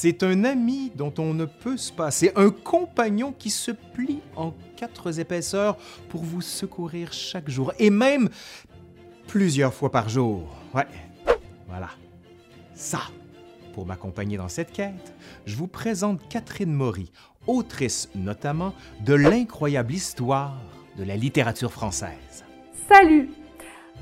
[0.00, 4.54] C'est un ami dont on ne peut se passer, un compagnon qui se plie en
[4.76, 5.76] quatre épaisseurs
[6.08, 8.28] pour vous secourir chaque jour, et même
[9.26, 10.54] plusieurs fois par jour.
[10.72, 10.86] Ouais,
[11.66, 11.88] voilà.
[12.74, 13.00] Ça,
[13.74, 15.16] pour m'accompagner dans cette quête,
[15.46, 17.10] je vous présente Catherine Maury,
[17.48, 18.74] autrice notamment
[19.04, 20.60] de l'incroyable histoire
[20.96, 22.44] de la littérature française.
[22.88, 23.30] Salut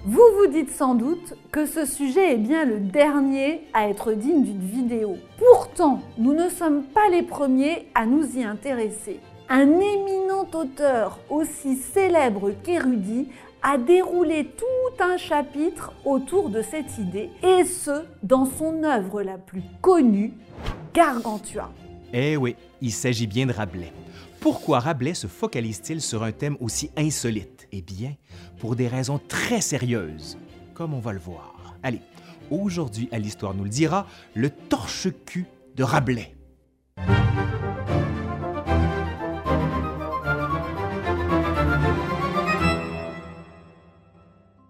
[0.08, 4.44] Vous vous dites sans doute que ce sujet est bien le dernier à être digne
[4.44, 5.16] d'une vidéo.
[5.36, 9.18] Pourtant, nous ne sommes pas les premiers à nous y intéresser.
[9.48, 13.26] Un éminent auteur aussi célèbre qu'érudit
[13.64, 19.38] a déroulé tout un chapitre autour de cette idée, et ce, dans son œuvre la
[19.38, 20.34] plus connue,
[20.94, 21.72] Gargantua.
[22.12, 23.92] Eh oui, il s'agit bien de Rabelais.
[24.38, 27.55] Pourquoi Rabelais se focalise-t-il sur un thème aussi insolite?
[27.72, 28.14] Eh bien,
[28.58, 30.38] pour des raisons très sérieuses,
[30.74, 31.76] comme on va le voir.
[31.82, 32.00] Allez,
[32.50, 36.34] aujourd'hui, à l'Histoire nous le dira, le torche-cul de Rabelais.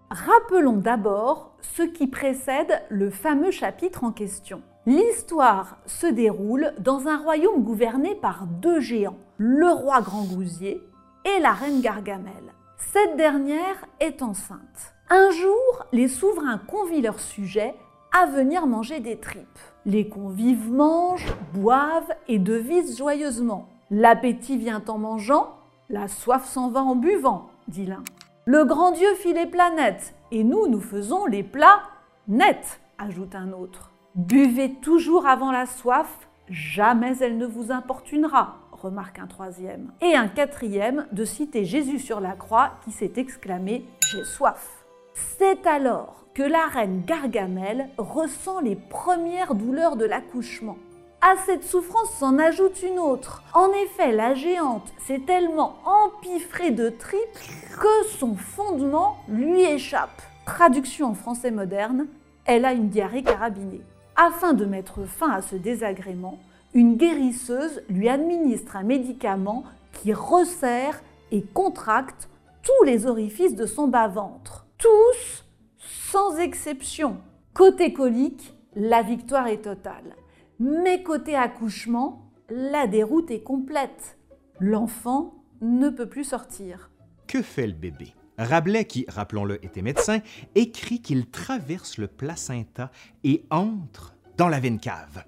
[0.09, 4.61] Rappelons d'abord ce qui précède le fameux chapitre en question.
[4.85, 10.81] L'histoire se déroule dans un royaume gouverné par deux géants, le roi Grand-Gousier
[11.25, 12.56] et la reine Gargamel.
[12.77, 14.93] Cette dernière est enceinte.
[15.09, 17.73] Un jour, les souverains convient leurs sujets
[18.15, 19.59] à venir manger des tripes.
[19.85, 23.67] Les convives mangent, boivent et devisent joyeusement.
[23.89, 25.55] L'appétit vient en mangeant,
[25.89, 28.03] la soif s'en va en buvant, dit l'un.
[28.45, 31.81] Le grand Dieu fit les planètes, et nous, nous faisons les plats
[32.27, 33.91] nets, ajoute un autre.
[34.13, 39.91] Buvez toujours avant la soif, jamais elle ne vous importunera, remarque un troisième.
[40.01, 44.85] Et un quatrième de citer Jésus sur la croix qui s'est exclamé J'ai soif.
[45.13, 50.77] C'est alors que la reine Gargamel ressent les premières douleurs de l'accouchement.
[51.19, 53.41] À cette souffrance s'en ajoute une autre.
[53.55, 60.21] En effet, la géante s'est tellement empiffrée de tripes que son fondement lui échappe.
[60.45, 62.05] Traduction en français moderne,
[62.45, 63.81] elle a une diarrhée carabinée.
[64.15, 66.37] Afin de mettre fin à ce désagrément,
[66.77, 71.01] une guérisseuse lui administre un médicament qui resserre
[71.31, 72.29] et contracte
[72.61, 74.67] tous les orifices de son bas-ventre.
[74.77, 75.43] Tous,
[75.79, 77.17] sans exception.
[77.55, 80.15] Côté colique, la victoire est totale.
[80.59, 84.19] Mais côté accouchement, la déroute est complète.
[84.59, 86.91] L'enfant ne peut plus sortir.
[87.25, 88.13] Que fait le bébé?
[88.37, 90.19] Rabelais, qui, rappelons-le, était médecin,
[90.53, 92.91] écrit qu'il traverse le placenta
[93.23, 95.23] et entre dans la veine cave.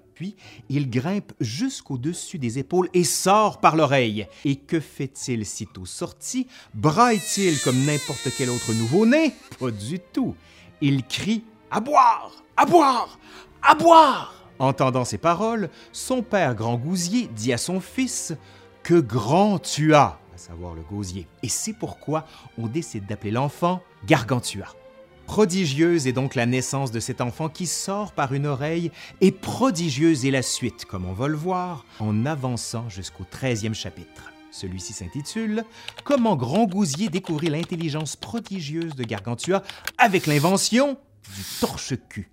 [0.68, 4.26] Il grimpe jusqu'au-dessus des épaules et sort par l'oreille.
[4.44, 6.46] Et que fait-il sitôt sorti?
[6.74, 9.34] Braille-t-il comme n'importe quel autre nouveau-né?
[9.58, 10.34] Pas du tout.
[10.80, 13.18] Il crie À boire À boire
[13.62, 18.34] À boire Entendant ces paroles, son père Grand Gousier dit à son fils
[18.82, 21.26] Que grand tu as, à savoir le gosier.
[21.42, 22.26] Et c'est pourquoi
[22.58, 24.66] on décide d'appeler l'enfant Gargantua.
[25.30, 30.26] Prodigieuse est donc la naissance de cet enfant qui sort par une oreille, et prodigieuse
[30.26, 34.32] est la suite, comme on va le voir, en avançant jusqu'au 13e chapitre.
[34.50, 35.62] Celui-ci s'intitule
[36.02, 39.62] Comment Grand Gousier découvrit l'intelligence prodigieuse de Gargantua
[39.98, 40.98] avec l'invention
[41.32, 42.28] du torche-cul.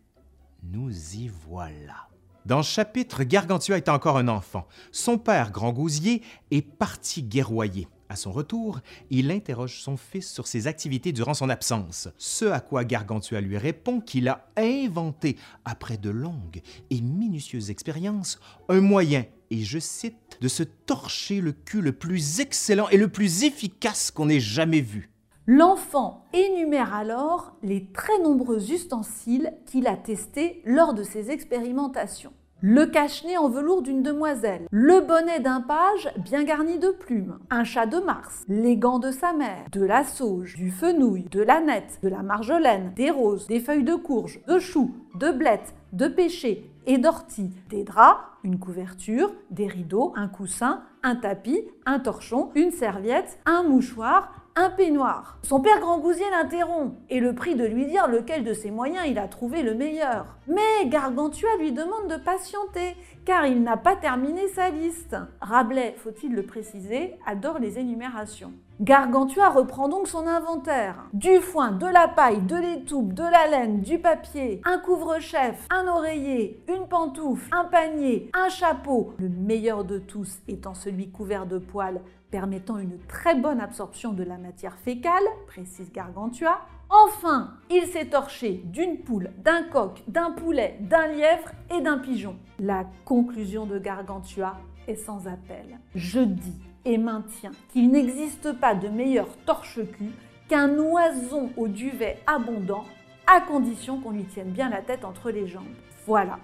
[0.64, 2.08] Nous y voilà.
[2.48, 4.66] Dans ce chapitre, Gargantua est encore un enfant.
[4.92, 7.88] Son père, Grand Gousier, est parti guerroyer.
[8.18, 8.80] Son retour,
[9.12, 13.58] il interroge son fils sur ses activités durant son absence, ce à quoi Gargantua lui
[13.58, 18.40] répond qu'il a inventé, après de longues et minutieuses expériences,
[18.70, 23.08] un moyen, et je cite, de se torcher le cul le plus excellent et le
[23.08, 25.12] plus efficace qu'on ait jamais vu.
[25.46, 32.34] L'enfant énumère alors les très nombreux ustensiles qu'il a testés lors de ses expérimentations.
[32.62, 37.64] Le cache-nez en velours d'une demoiselle, le bonnet d'un page bien garni de plumes, un
[37.64, 41.62] chat de Mars, les gants de sa mère, de la sauge, du fenouil, de la
[41.62, 46.08] nette, de la marjolaine, des roses, des feuilles de courge, de choux, de blettes, de
[46.08, 52.50] pêcher et d'ortie, des draps, une couverture, des rideaux, un coussin, un tapis, un torchon,
[52.56, 55.38] une serviette, un mouchoir, un peignoir.
[55.44, 59.06] Son père Grand Gousier l'interrompt et le prie de lui dire lequel de ses moyens
[59.08, 60.36] il a trouvé le meilleur.
[60.48, 65.16] Mais Gargantua lui demande de patienter car il n'a pas terminé sa liste.
[65.42, 68.54] Rabelais, faut-il le préciser, adore les énumérations.
[68.80, 71.08] Gargantua reprend donc son inventaire.
[71.12, 75.88] Du foin, de la paille, de l'étoupe, de la laine, du papier, un couvre-chef, un
[75.88, 81.58] oreiller, une pantoufle, un panier, un chapeau, le meilleur de tous étant celui couvert de
[81.58, 82.02] poils
[82.32, 86.60] permettant une très bonne absorption de la matière fécale, précise Gargantua.
[86.90, 92.38] Enfin, il s'est torché d'une poule, d'un coq, d'un poulet, d'un lièvre et d'un pigeon.
[92.60, 94.58] La conclusion de Gargantua
[94.88, 95.80] est sans appel.
[95.96, 100.12] Je dis et maintiens qu'il n'existe pas de meilleur torche-cul
[100.48, 102.86] qu'un oison au duvet abondant,
[103.28, 105.66] à condition qu'on lui tienne bien la tête entre les jambes.
[106.06, 106.40] Voilà.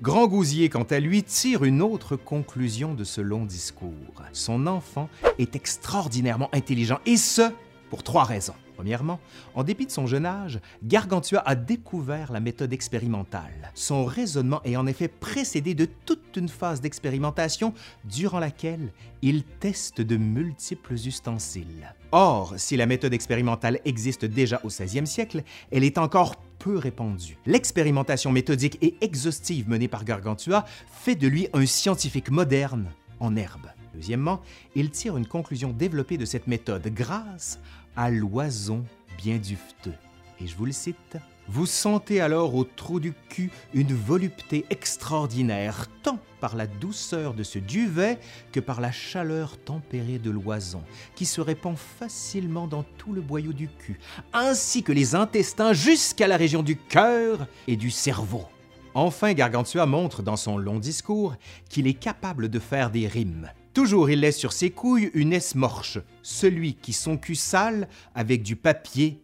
[0.00, 4.22] Grand Gousier, quant à lui, tire une autre conclusion de ce long discours.
[4.32, 5.08] Son enfant
[5.40, 7.50] est extraordinairement intelligent, et ce,
[7.90, 8.54] pour trois raisons.
[8.76, 9.18] Premièrement,
[9.56, 13.72] en dépit de son jeune âge, Gargantua a découvert la méthode expérimentale.
[13.74, 17.74] Son raisonnement est en effet précédé de toute une phase d'expérimentation
[18.04, 21.92] durant laquelle il teste de multiples ustensiles.
[22.12, 25.42] Or, si la méthode expérimentale existe déjà au 16e siècle,
[25.72, 27.36] elle est encore peu répandue.
[27.46, 32.86] L'expérimentation méthodique et exhaustive menée par Gargantua fait de lui un scientifique moderne
[33.20, 33.66] en herbe.
[33.94, 34.40] Deuxièmement,
[34.74, 37.58] il tire une conclusion développée de cette méthode grâce
[37.96, 38.84] à l'oison
[39.16, 39.94] bien dufteux.
[40.40, 41.16] Et je vous le cite.
[41.50, 47.42] Vous sentez alors au trou du cul une volupté extraordinaire, tant par la douceur de
[47.42, 48.18] ce duvet
[48.52, 50.82] que par la chaleur tempérée de l'oison,
[51.14, 53.98] qui se répand facilement dans tout le boyau du cul,
[54.34, 58.44] ainsi que les intestins jusqu'à la région du cœur et du cerveau.
[58.92, 61.34] Enfin, Gargantua montre dans son long discours
[61.70, 63.50] qu'il est capable de faire des rimes.
[63.72, 68.54] Toujours il laisse sur ses couilles une esmorche, celui qui son cul sale avec du
[68.54, 69.22] papier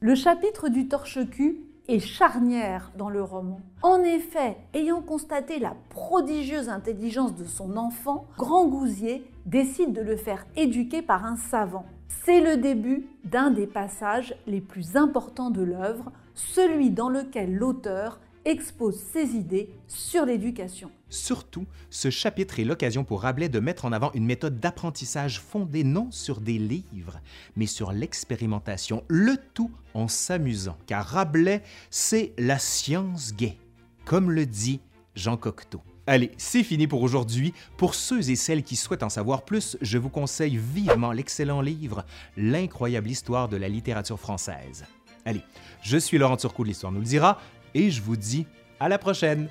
[0.00, 3.60] Le chapitre du torche-cul est charnière dans le roman.
[3.82, 10.16] En effet, ayant constaté la prodigieuse intelligence de son enfant, Grand Gousier décide de le
[10.16, 11.86] faire éduquer par un savant.
[12.24, 18.20] C'est le début d'un des passages les plus importants de l'œuvre, celui dans lequel l'auteur
[18.44, 20.90] expose ses idées sur l'éducation.
[21.08, 25.84] Surtout, ce chapitre est l'occasion pour Rabelais de mettre en avant une méthode d'apprentissage fondée
[25.84, 27.20] non sur des livres,
[27.56, 33.58] mais sur l'expérimentation, le tout en s'amusant, car Rabelais, c'est la science gaie,
[34.04, 34.80] comme le dit
[35.14, 35.82] Jean Cocteau.
[36.06, 37.54] Allez, c'est fini pour aujourd'hui.
[37.76, 42.04] Pour ceux et celles qui souhaitent en savoir plus, je vous conseille vivement l'excellent livre
[42.36, 44.84] L'incroyable histoire de la littérature française.
[45.24, 45.42] Allez,
[45.82, 47.38] je suis Laurent Turcot de l'Histoire nous le dira
[47.74, 48.46] et je vous dis
[48.80, 49.48] à la prochaine.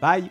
[0.00, 0.30] Bye!